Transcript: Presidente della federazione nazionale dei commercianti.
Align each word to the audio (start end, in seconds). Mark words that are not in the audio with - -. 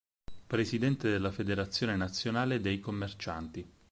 Presidente 0.47 1.09
della 1.11 1.29
federazione 1.31 1.95
nazionale 1.95 2.59
dei 2.59 2.79
commercianti. 2.79 3.71